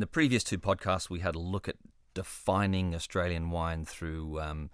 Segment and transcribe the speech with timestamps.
[0.00, 1.76] In the previous two podcasts, we had a look at
[2.14, 4.70] defining Australian wine through um,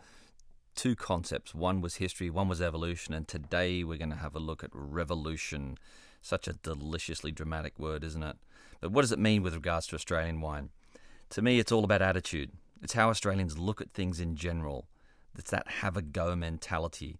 [0.77, 1.53] two concepts.
[1.53, 4.71] One was history, one was evolution, and today we're going to have a look at
[4.73, 5.79] revolution.
[6.23, 8.37] Such a deliciously dramatic word, isn't it?
[8.81, 10.71] But what does it mean with regards to Australian wine?
[11.31, 12.53] To me, it's all about attitude.
[12.81, 14.87] It's how Australians look at things in general.
[15.37, 17.19] It's that have a go mentality.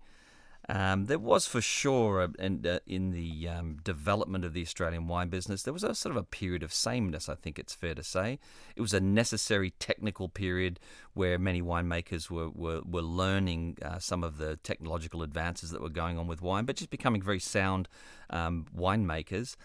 [0.69, 5.07] Um, there was for sure, uh, in, uh, in the um, development of the Australian
[5.07, 7.95] wine business, there was a sort of a period of sameness, I think it's fair
[7.95, 8.41] to say.
[8.75, 10.81] It was a necessary technical period
[11.15, 15.89] where many winemakers were, were, were learning uh, some of the technological advances that were
[15.89, 17.89] going on with wine, but just becoming very sound
[18.31, 19.57] um, winemakers.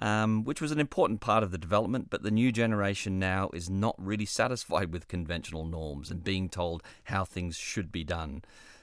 [0.00, 3.68] Um, which was an important part of the development, but the new generation now is
[3.68, 8.42] not really satisfied with conventional norms and being told how things should be done.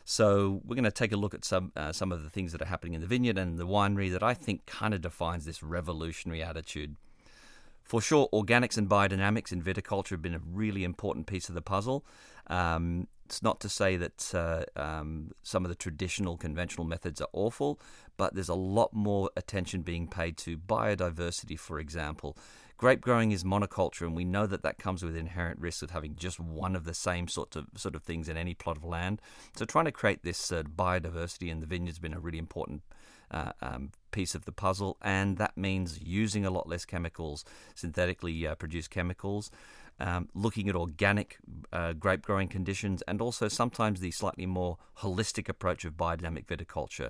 [0.09, 2.61] So we're going to take a look at some uh, some of the things that
[2.61, 5.61] are happening in the vineyard and the winery that I think kind of defines this
[5.63, 6.95] revolutionary attitude.
[7.83, 11.61] For sure, organics and biodynamics in viticulture have been a really important piece of the
[11.61, 12.05] puzzle.
[12.47, 17.27] Um, it's not to say that uh, um, some of the traditional conventional methods are
[17.33, 17.77] awful,
[18.15, 22.37] but there's a lot more attention being paid to biodiversity, for example.
[22.77, 26.15] Grape growing is monoculture, and we know that that comes with inherent risks of having
[26.15, 29.21] just one of the same sorts of sort of things in any plot of land.
[29.57, 32.83] So, trying to create this uh, biodiversity in the vineyard has been a really important
[33.31, 38.47] uh, um, piece of the puzzle, and that means using a lot less chemicals, synthetically
[38.47, 39.51] uh, produced chemicals.
[39.99, 41.39] Um, looking at organic
[41.73, 47.09] uh, grape growing conditions and also sometimes the slightly more holistic approach of biodynamic viticulture,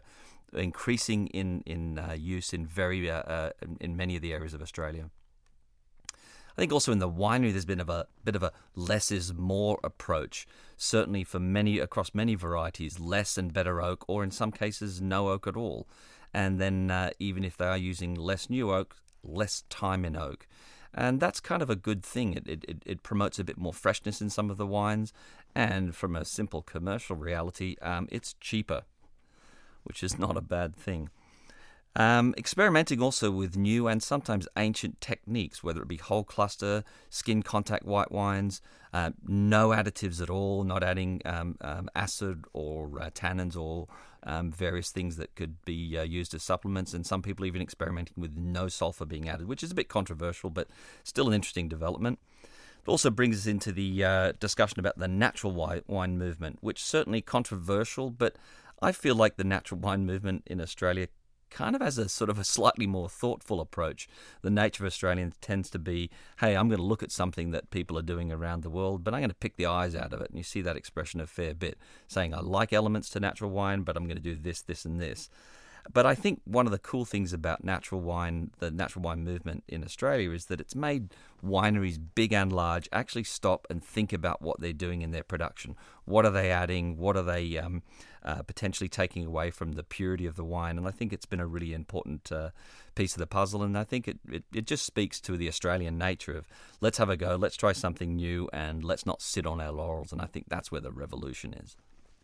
[0.54, 3.50] increasing in in uh, use in very uh, uh,
[3.82, 5.10] in many of the areas of Australia.
[6.58, 9.32] I think also in the winery there's been of a bit of a less is
[9.32, 10.48] more approach.
[10.76, 15.30] Certainly for many across many varieties, less and better oak, or in some cases no
[15.30, 15.88] oak at all.
[16.34, 20.48] And then uh, even if they are using less new oak, less time in oak.
[20.96, 22.34] And that's kind of a good thing.
[22.34, 25.14] It, it, it promotes a bit more freshness in some of the wines.
[25.54, 28.82] And from a simple commercial reality, um, it's cheaper,
[29.84, 31.10] which is not a bad thing.
[31.98, 37.42] Um, experimenting also with new and sometimes ancient techniques, whether it be whole cluster, skin
[37.42, 38.62] contact white wines,
[38.94, 43.88] uh, no additives at all, not adding um, um, acid or uh, tannins or
[44.22, 48.14] um, various things that could be uh, used as supplements, and some people even experimenting
[48.16, 50.68] with no sulfur being added, which is a bit controversial, but
[51.04, 52.20] still an interesting development.
[52.44, 55.52] It also brings us into the uh, discussion about the natural
[55.88, 58.36] wine movement, which certainly controversial, but
[58.82, 61.08] I feel like the natural wine movement in Australia
[61.50, 64.08] kind of has a sort of a slightly more thoughtful approach.
[64.42, 66.10] The nature of Australians tends to be,
[66.40, 69.14] hey, I'm going to look at something that people are doing around the world, but
[69.14, 70.30] I'm going to pick the eyes out of it.
[70.30, 73.82] And you see that expression a fair bit, saying, I like elements to natural wine,
[73.82, 75.30] but I'm going to do this, this, and this.
[75.94, 79.64] But I think one of the cool things about natural wine, the natural wine movement
[79.68, 81.14] in Australia, is that it's made
[81.46, 85.76] wineries, big and large, actually stop and think about what they're doing in their production.
[86.06, 86.98] What are they adding?
[86.98, 87.84] What are they um,
[88.24, 90.78] uh, potentially taking away from the purity of the wine?
[90.78, 92.50] And I think it's been a really important uh,
[92.96, 93.64] piece of the puzzle.
[93.64, 96.48] And I think it, it, it just speaks to the Australian nature of
[96.82, 100.12] let's have a go, let's try something new, and let's not sit on our laurels.
[100.12, 101.76] And I think that's where the revolution is.